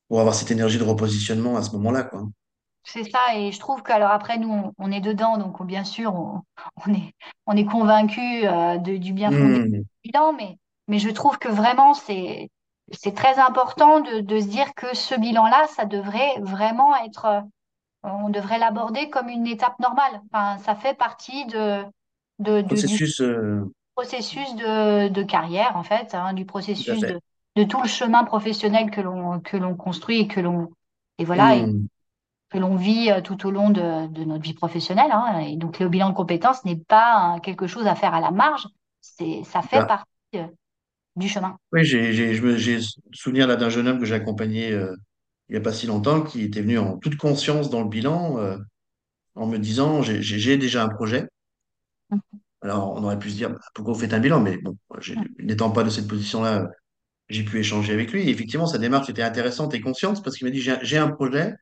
[0.09, 2.29] pour avoir cette énergie de repositionnement à ce moment-là, quoi.
[2.85, 5.65] C'est ça, et je trouve que alors après nous on, on est dedans, donc on-
[5.65, 6.43] bien sûr on,
[6.87, 7.15] on est
[7.47, 9.85] on est convaincu euh, du bien fondé du Mm.
[10.05, 10.59] bilan, mais
[10.89, 12.51] mais je trouve que vraiment c'est
[12.93, 17.41] c'est très important de, de se dire que ce bilan-là, ça devrait vraiment être, euh,
[18.05, 20.23] on devrait l'aborder comme une étape normale.
[20.33, 21.85] Enfin, ça fait partie de,
[22.41, 23.65] de, de- du Processus, euh,
[24.01, 27.15] processus de, de carrière en fait, hein, du processus fait.
[27.15, 27.21] de
[27.57, 30.71] de tout le chemin professionnel que l'on que l'on construit et que l'on
[31.19, 31.89] et voilà Mm.
[32.51, 35.11] que l'on vit euh, tout au long de, de notre vie professionnelle.
[35.13, 35.39] hein.
[35.41, 38.31] Et donc, le bilan de compétences n'est pas euh, quelque chose à faire à la
[38.31, 38.67] marge,
[39.01, 40.47] c'est, ça fait Ah, partie euh,
[41.17, 41.59] du chemin.
[41.73, 42.81] oui, j'ai,
[43.13, 44.95] souvenir là d'un jeune homme que j'ai accompagné euh,
[45.49, 48.39] il n'y a pas si longtemps, qui était venu en toute conscience dans le bilan,
[48.39, 48.59] euh,
[49.37, 51.29] en me disant, j'ai déjà un projet.
[52.63, 54.41] Alors, on aurait pu se dire, bah, pourquoi vous faites un bilan?
[54.41, 54.77] Mais bon,
[55.39, 56.69] n'étant pas de cette position-là,
[57.29, 58.23] j'ai pu échanger avec lui.
[58.23, 61.55] Et effectivement, sa démarche était intéressante et consciente parce qu'il m'a dit, j'ai un projet,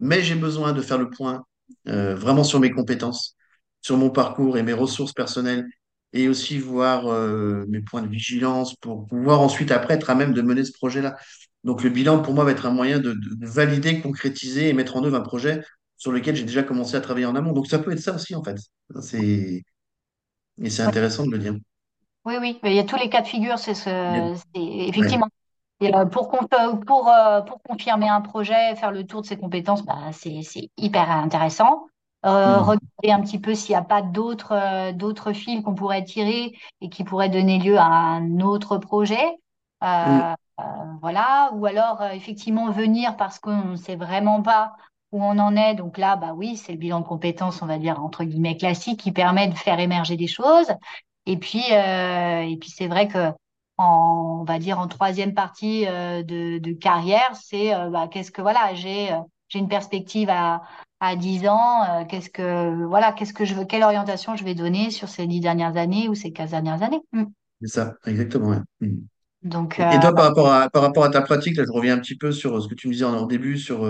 [0.00, 1.44] mais j'ai besoin de faire le point
[1.88, 3.36] euh, vraiment sur mes compétences,
[3.82, 5.66] sur mon parcours et mes ressources personnelles,
[6.12, 10.32] et aussi voir euh, mes points de vigilance pour pouvoir ensuite, après, être à même
[10.32, 11.16] de mener ce projet-là.
[11.64, 14.72] Donc le bilan, pour moi, va être un moyen de, de- de valider, concrétiser et
[14.72, 15.62] mettre en œuvre un projet
[15.96, 17.52] sur lequel j'ai déjà commencé à travailler en amont.
[17.52, 18.56] Donc ça peut être ça aussi, en fait.
[19.02, 19.64] C'est,
[20.62, 21.54] et c'est intéressant de le dire.
[22.24, 24.34] oui, oui, mais il y a tous les cas de figure, c'est ce,
[24.96, 25.22] Ouais.
[25.24, 25.28] effectivement.
[25.80, 29.38] Et, euh, pour, euh, pour, euh, pour confirmer un projet, faire le tour de ses
[29.38, 31.86] compétences, bah, c'est, c'est hyper intéressant.
[32.26, 32.62] Euh, Mm.
[32.62, 36.90] regarder un petit peu s'il n'y a pas d'autres d'autres fils qu'on pourrait tirer et
[36.90, 39.22] qui pourraient donner lieu à un autre projet.
[40.04, 40.30] Mm.
[40.58, 40.66] Euh,
[41.00, 41.50] voilà.
[41.54, 44.76] Ou alors, effectivement, venir parce qu'on ne sait vraiment pas
[45.16, 45.74] où on en est.
[45.74, 49.00] Donc là, bah oui, c'est le bilan de compétences, on va dire, entre guillemets, classique
[49.00, 50.68] qui permet de faire émerger des choses.
[51.24, 53.30] Et puis, euh, et puis c'est vrai que
[53.78, 58.30] en, on va dire en troisième partie euh, de, de carrière, c'est euh, bah, qu'est-ce
[58.30, 59.10] que voilà, j'ai
[59.48, 60.62] j'ai une perspective à
[60.98, 64.90] à 10 ans, qu'est-ce que voilà, qu'est-ce que je veux, quelle orientation je vais donner
[64.90, 67.00] sur ces 10 dernières années ou ces 15 dernières années.
[67.12, 67.24] Mm.
[67.60, 68.48] C'est ça, exactement.
[68.48, 68.58] ouais.
[68.80, 68.96] Mm.
[69.42, 72.00] Donc Et toi, par rapport à, par rapport à ta pratique, là, je reviens un
[72.00, 73.84] petit peu sur ce que tu me disais en, en début, sur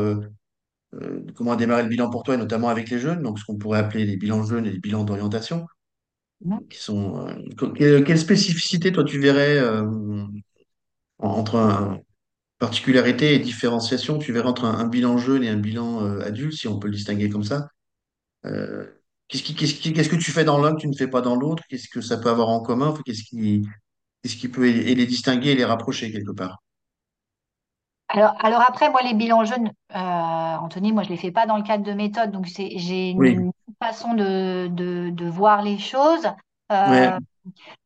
[1.03, 3.45] euh, comment a démarré le bilan pour toi, et notamment avec les jeunes, donc ce
[3.45, 5.67] qu'on pourrait appeler les bilans jeunes et les bilans d'orientation,
[6.71, 7.27] qui sont...
[7.29, 9.83] euh, que- quelle, quelle spécificité, toi, tu verrais euh,
[11.19, 12.01] en- entre un,
[12.59, 16.69] particularité et différenciation, tu verrais entre un, un bilan jeune et un bilan adulte, si
[16.69, 17.69] on peut le distinguer comme ça?
[19.29, 21.21] Qu'est-ce qui, qu'est-ce qui- qu'est-ce que tu fais dans l'un que tu ne fais pas
[21.21, 21.63] dans l'autre?
[21.69, 22.95] Qu'est-ce que ça peut avoir en commun?
[23.05, 23.63] Qu'est-ce qui,
[24.23, 26.59] qu'est-ce qui peut les distinguer et les rapprocher quelque part?
[28.17, 31.57] Alors, alors après, moi, les bilans jeunes, euh, Anthony, moi, je les fais pas dans
[31.59, 32.31] le cadre de méthode.
[32.33, 33.53] Donc, c'est, j'ai Oui, une
[33.83, 36.27] façon de, de, de voir les choses.
[36.85, 37.19] ouais, Euh,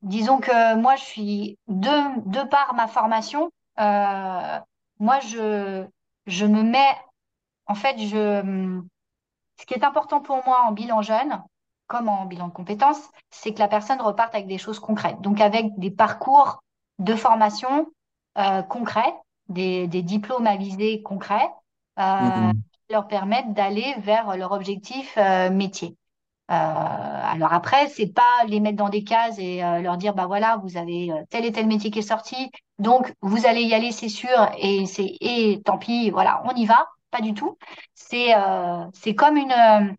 [0.02, 4.60] disons que moi, je suis, de, de par ma formation, euh,
[5.00, 5.86] moi, je,
[6.26, 6.96] je me mets,
[7.66, 8.82] en fait, je,
[9.60, 11.42] ce qui est important pour moi en bilan jeune,
[11.88, 15.20] comme en bilan de compétences, c'est que la personne reparte avec des choses concrètes.
[15.22, 16.62] Donc, avec des parcours
[16.98, 17.86] de formation
[18.68, 19.14] concrets,
[19.50, 21.50] des, des diplômes à viser concrets,
[21.98, 25.96] euh, qui leur permettent d'aller vers leur objectif euh, métier.
[26.48, 30.76] alors après, c'est pas les mettre dans des cases et leur dire, bah voilà, vous
[30.76, 34.50] avez tel et tel métier qui est sorti, donc vous allez y aller, c'est sûr,
[34.58, 36.88] et c'est et tant pis, voilà, on y va.
[37.12, 37.56] Pas du tout.
[37.94, 38.32] C'est
[38.94, 39.96] c'est comme une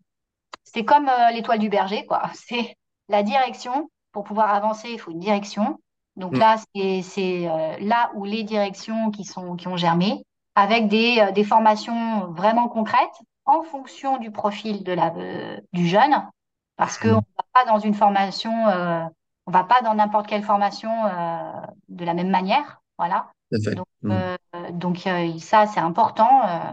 [0.64, 2.30] c'est comme l'étoile du berger, quoi.
[2.34, 2.76] C'est
[3.08, 3.90] la direction.
[4.12, 5.78] Pour pouvoir avancer, il faut une direction.
[6.16, 6.38] Donc Mm.
[6.38, 6.56] là,
[7.02, 11.44] c'est euh, là où les directions qui sont qui ont germé, avec des, euh, des
[11.44, 13.14] formations vraiment concrètes
[13.46, 16.14] en fonction du profil de la euh, du jeune,
[16.76, 17.20] parce qu'on ne Mm.
[17.38, 19.04] va pas dans une formation, euh,
[19.46, 21.52] on va pas dans n'importe quelle formation euh,
[21.88, 23.32] de la même manière, voilà.
[23.72, 24.10] Donc Mm.
[24.10, 24.36] euh,
[24.72, 26.46] donc euh, ça c'est important.
[26.48, 26.72] euh,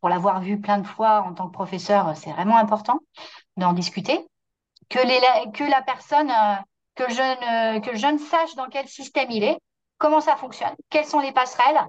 [0.00, 3.00] pour l'avoir vu plein de fois en tant que professeur, c'est vraiment important
[3.56, 4.26] d'en discuter
[4.88, 6.54] que, les, que la personne, euh,
[7.00, 9.58] que, le jeune, euh, que le jeune sache dans quel système il est,
[9.98, 11.80] comment ça fonctionne, quelles sont les passerelles,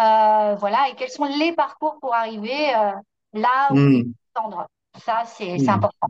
[0.00, 2.92] euh, voilà, et quels sont les parcours pour arriver euh,
[3.32, 4.02] là où il Mm.
[4.08, 4.66] veut tendre.
[5.04, 5.74] Ça, c'est c'est Mm.
[5.74, 6.08] important.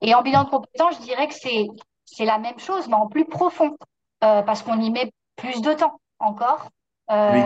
[0.00, 3.24] Et en bilan de compétences, je dirais que c'est la même chose, mais en plus
[3.24, 3.76] profond,
[4.24, 6.68] euh, parce qu'on y met plus de temps encore,
[7.10, 7.42] Oui.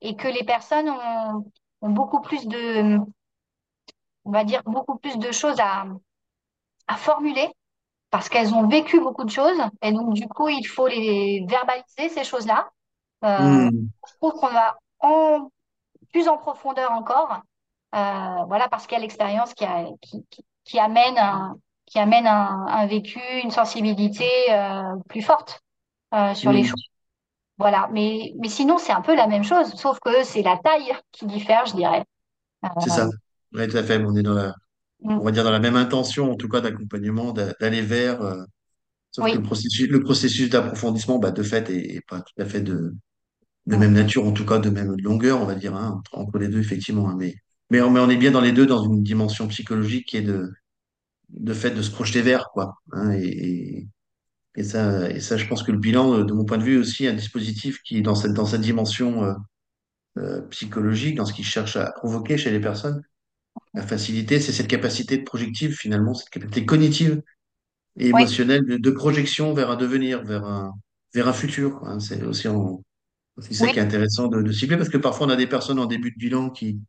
[0.00, 1.44] et que les personnes ont,
[1.82, 2.98] ont beaucoup plus de,
[4.24, 5.84] on va dire, beaucoup plus de choses à,
[6.88, 7.48] à formuler
[8.10, 12.08] parce qu'elles ont vécu beaucoup de choses et donc du coup il faut les verbaliser
[12.10, 12.70] ces choses-là.
[13.24, 13.90] Euh, Mm.
[14.08, 15.50] je trouve qu'on va en
[16.12, 17.42] plus en profondeur encore,
[17.94, 21.98] euh, voilà parce qu'il y a l'expérience qui, a- qui, qui, qui amène un, qui
[22.00, 25.60] amène un, un vécu, une sensibilité euh, plus forte
[26.34, 26.64] sur les Mm.
[26.64, 26.88] choses.
[27.58, 30.92] Voilà, mais mais sinon c'est un peu la même chose, sauf que c'est la taille
[31.12, 32.04] qui diffère, je dirais.
[32.78, 33.08] C'est ça.
[33.52, 33.98] Oui, tout à fait.
[34.04, 34.54] On est dans la,
[35.16, 38.22] on mm, va dire dans la même intention, en tout cas, d'accompagnement, d'a- d'aller vers.
[38.22, 38.42] euh,
[39.12, 42.46] sauf que le processus, le processus d'approfondissement, bah, de fait, est, est pas tout à
[42.46, 42.94] fait de,
[43.66, 46.18] de mm, même nature, en tout cas, de même longueur, on va dire, hein, entre,
[46.18, 47.10] entre les deux, effectivement.
[47.10, 47.16] hein.
[47.18, 47.34] mais,
[47.70, 50.22] mais, on, mais on est bien dans les deux dans une dimension psychologique qui est
[50.22, 50.50] de,
[51.30, 52.74] de fait de se projeter vers, quoi.
[52.92, 53.88] hein, et, et,
[54.56, 56.76] et ça, et ça, je pense que le bilan, euh, de mon point de vue,
[56.76, 59.34] est aussi un dispositif qui, dans cette, dans cette dimension euh,
[60.18, 63.02] euh, psychologique, dans ce qu'il cherche à provoquer chez les personnes,
[63.74, 67.22] La facilité, c'est cette capacité de projective, finalement, cette capacité cognitive
[67.98, 70.74] et oui, émotionnelle de, de projection vers un devenir, vers un,
[71.14, 71.80] vers un futur.
[71.84, 72.00] hein.
[72.00, 72.82] C'est aussi, en-
[73.38, 75.46] aussi ça oui, qui est intéressant de, de cibler, parce que parfois on a des
[75.48, 76.80] personnes en début de bilan qui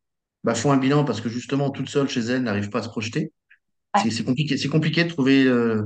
[0.43, 2.89] bah, font un bilan parce que justement, toutes seules chez elles n'arrivent pas à se
[2.89, 3.33] projeter.
[3.95, 5.83] ouais, C'est c'est compliqué, c'est compliqué de trouver euh,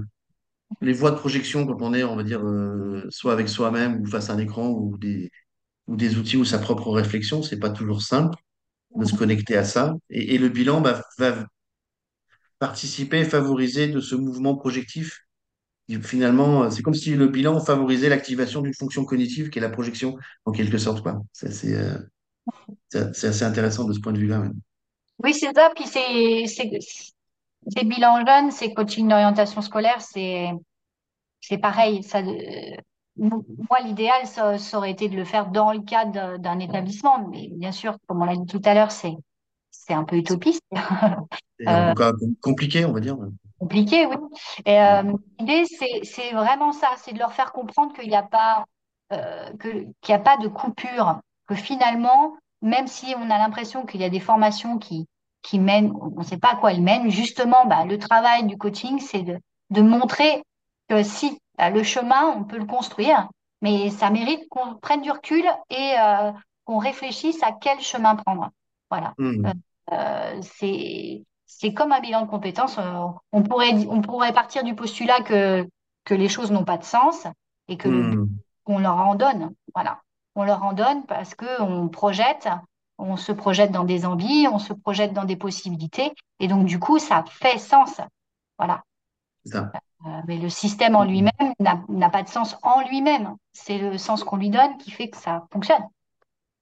[0.82, 4.06] les voies de projection quand on est, on va dire, euh, soit avec soi-même ou
[4.08, 5.32] face à un écran ou des,
[5.88, 7.44] ou des outils ou sa propre réflexion.
[7.44, 8.38] C'est pas toujours simple
[8.96, 9.94] de se connecter à ça.
[10.10, 11.46] Et, le bilan bah, va
[12.60, 15.22] participer favoriser de ce mouvement projectif.
[16.02, 19.70] Finalement, euh, c'est comme si le bilan favorisait l'activation d'une fonction cognitive qui est la
[19.70, 21.22] projection, en quelque sorte, quoi.
[21.32, 21.98] C'est assez, euh,
[22.90, 24.46] c'est c'est assez intéressant de ce point de vue-là.
[25.24, 25.72] oui, c'est ça.
[25.76, 26.70] Puis c'est c'est
[27.68, 30.50] Ces bilans jeunes, ces coachings d'orientation scolaire, c'est
[31.42, 32.02] c'est pareil.
[32.02, 32.76] Ça, euh,
[33.18, 37.28] moi, l'idéal, ça, ça aurait été de le faire dans le cadre d'un établissement.
[37.30, 39.16] Mais bien sûr, comme on l'a dit tout à l'heure, c'est
[39.72, 41.28] c'est un peu utopiste, en
[41.68, 41.94] euh,
[42.42, 43.18] compliqué, on va dire.
[43.60, 44.16] compliqué, oui.
[44.68, 48.66] Euh, l'idée, c'est c'est vraiment ça, c'est de leur faire comprendre qu'il n'y a pas
[49.14, 54.02] euh, qu'il n'y a pas de coupure, que finalement, même si on a l'impression qu'il
[54.02, 55.08] y a des formations qui
[55.42, 58.58] qui mènent, on ne sait pas à quoi elles mènent, justement, bah, le travail du
[58.58, 59.38] coaching, c'est de
[59.70, 60.42] de montrer
[60.90, 63.30] que si le chemin, on peut le construire,
[63.62, 66.32] mais ça mérite qu'on prenne du recul et euh,
[66.66, 68.50] qu'on réfléchisse à quel chemin prendre.
[68.90, 69.14] Voilà.
[69.20, 69.54] Euh, Mm.
[69.94, 72.78] euh, c'est c'est comme un bilan de compétences.
[72.80, 75.68] Euh, on pourrait on pourrait partir du postulat que
[76.06, 77.28] que les choses n'ont pas de sens
[77.68, 78.28] et que le but Mm.
[78.64, 79.54] qu'on leur en donne.
[79.74, 80.02] Voilà.
[80.36, 82.50] On leur en donne parce que on projette,
[82.98, 86.80] on se projette dans des envies, on se projette dans des possibilités et donc du
[86.80, 88.02] coup ça fait sens.
[88.58, 88.84] Voilà.
[89.46, 89.72] Ça.
[90.06, 91.10] Euh, mais le système en Mm.
[91.10, 91.54] lui-même
[91.90, 93.36] n'a pas de sens en lui-même.
[93.54, 95.84] C'est le sens qu'on lui donne qui fait que ça fonctionne.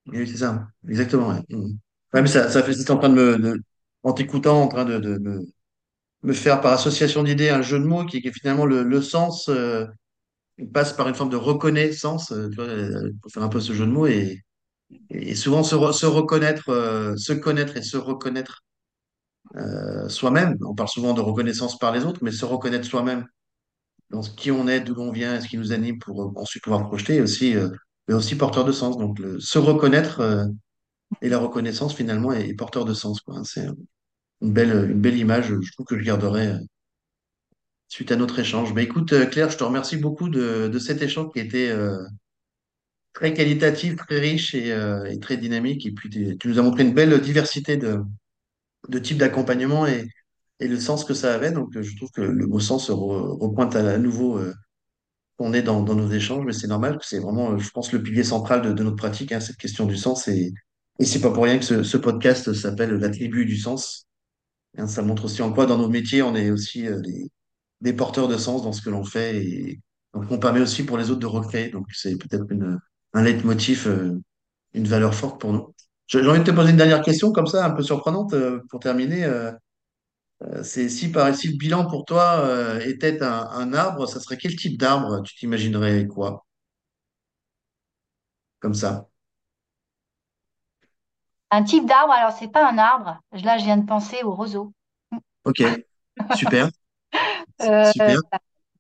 [0.08, 0.68] Oui, c'est ça.
[0.88, 1.30] Exactement.
[1.30, 1.72] Ouais, Mm.
[2.14, 3.62] Ouais, mais ça, ça fait, c'est en train de me, de-
[4.04, 5.40] en t'écoutant, en train de, de me,
[6.24, 9.02] me faire par association d'idées un jeu de mots qui, qui est finalement le, le
[9.02, 9.86] sens euh,
[10.74, 12.50] passe par une forme de reconnaissance, euh,
[13.22, 14.44] pour faire un peu ce jeu de mots et,
[15.12, 16.66] Et souvent, se, re- se reconnaître,
[17.18, 18.62] se connaître et se reconnaître
[19.56, 20.58] euh, soi-même.
[20.62, 23.26] On parle souvent de reconnaissance par les autres, mais se reconnaître soi-même
[24.10, 26.88] dans qui on est, d'où l'on vient, ce qui nous anime pour euh, ensuite pouvoir
[26.88, 27.70] projeter, aussi, euh,
[28.08, 28.98] est aussi porteur de sens.
[28.98, 30.46] Donc, se reconnaître euh,
[31.22, 33.22] et la reconnaissance, finalement, est, porteur de sens.
[33.46, 33.68] C'est
[34.42, 36.58] une belle, une belle image, je trouve que je garderai euh,
[37.94, 38.74] suite à notre échange.
[38.74, 42.04] Mais écoute, euh, Claire, je te remercie beaucoup de, cet échange qui était euh,
[43.14, 45.86] très qualitatif, très riche et, euh, très dynamique.
[45.86, 48.02] Et puis, tu nous as montré une belle diversité de
[48.90, 50.08] de type d'accompagnement et,
[50.60, 51.52] et le sens que ça avait.
[51.52, 54.40] Donc, je trouve que le mot sens repointe à, nouveau
[55.38, 58.24] qu'on est dans, dans nos échanges, mais c'est normal c'est vraiment, je pense, le pilier
[58.24, 60.28] central de, de notre pratique, hein, cette question du sens.
[60.28, 60.54] Et,
[61.00, 64.08] et c'est pas pour rien que ce, ce podcast s'appelle La tribu du sens.
[64.78, 67.30] Hein, ça montre aussi en quoi, dans nos métiers, on est aussi euh, des,
[67.82, 69.44] des porteurs de sens dans ce que l'on fait.
[69.44, 69.80] Et
[70.14, 71.70] donc, on permet aussi pour les autres de recréer.
[71.70, 72.46] Donc, c'est peut-être
[73.14, 74.20] un leitmotiv, euh,
[74.74, 75.74] une valeur forte pour nous.
[76.14, 78.80] J'ai envie de te poser une dernière question, comme ça, un peu surprenante, euh, pour
[78.80, 79.26] terminer.
[79.26, 79.52] Euh,
[80.44, 84.38] euh, c'est si par le bilan pour toi euh, était un, un arbre, ça serait
[84.38, 85.22] quel type d'arbre?
[85.24, 86.46] Tu t'imaginerais quoi?
[88.60, 89.10] Comme ça.
[91.52, 93.18] Un type d'arbre, alors c'est pas un arbre.
[93.32, 94.74] Là, je viens de penser au roseau.
[95.44, 95.62] Ok,
[96.30, 96.70] super,
[97.62, 98.22] Euh, super.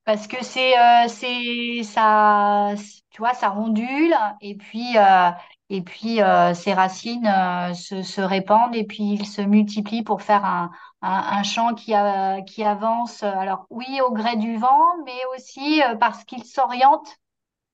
[0.06, 2.74] parce que c'est euh, c'est ça
[3.12, 5.32] tu vois ça ondule et puis euh,
[5.70, 10.22] et puis euh, ses racines euh, se, se répandent et puis il se multiplie pour
[10.22, 10.72] faire un,
[11.02, 15.96] un, champ qui a, qui avance alors oui au gré du vent mais aussi euh,
[15.96, 17.18] parce qu'il s'oriente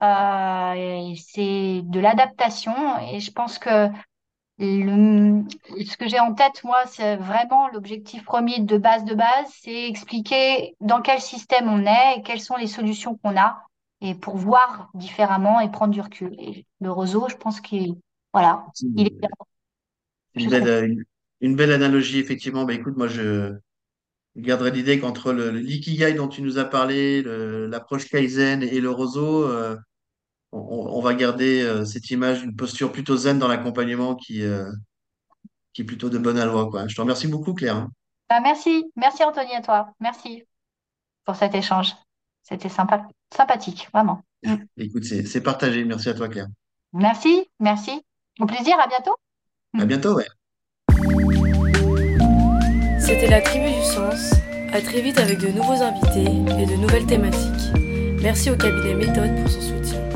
[0.02, 2.74] euh, c'est de l'adaptation.
[3.12, 3.90] Et je pense que
[4.60, 9.88] ce que j'ai en tête, moi, c'est vraiment l'objectif premier de base de base, c'est
[9.88, 13.69] expliquer dans quel système on est et quelles sont les solutions qu'on a
[14.02, 16.34] et pour voir différemment et prendre du recul.
[16.40, 17.96] Et le roseau, je pense qu'il,
[18.34, 19.14] voilà, il est
[20.36, 21.04] une belle, euh, une,
[21.42, 22.66] une belle analogie, effectivement.
[22.66, 23.56] Bah, écoute, moi, je
[24.38, 29.76] garderai l'idée qu'entre l'ikigai dont tu nous as parlé, l'approche Kaizen et le roseau, euh,
[30.52, 34.72] on, on va garder euh, cette image d'une posture plutôt zen dans l'accompagnement qui, euh,
[35.74, 36.88] qui est plutôt de bonne aloi, quoi.
[36.88, 37.76] Je te remercie beaucoup, Claire.
[37.76, 37.92] hein.
[38.30, 40.44] Bah, merci, merci Anthony à toi, merci
[41.26, 41.94] pour cet échange.
[42.44, 44.22] C'était sympa, sympathique, vraiment.
[44.44, 44.56] Mm.
[44.78, 45.84] Écoute, c'est partagé.
[45.86, 46.48] Merci à toi, Claire.
[46.94, 48.02] Merci, merci.
[48.40, 49.16] Au plaisir, à bientôt.
[49.78, 49.88] À Mm.
[49.88, 50.28] bientôt, ouais.
[53.00, 54.34] C'était la tribu du sens.
[54.72, 56.26] À très vite avec de nouveaux invités
[56.62, 57.74] et de nouvelles thématiques.
[58.22, 60.09] Merci au cabinet Méthode pour son soutien.